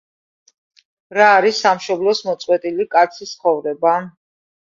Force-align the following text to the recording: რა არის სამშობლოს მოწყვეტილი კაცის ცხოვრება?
რა 1.17 1.27
არის 1.33 1.59
სამშობლოს 1.65 2.23
მოწყვეტილი 2.29 2.87
კაცის 2.97 3.35
ცხოვრება? 3.37 3.95